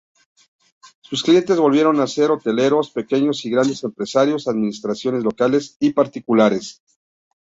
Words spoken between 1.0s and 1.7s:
Sus clientes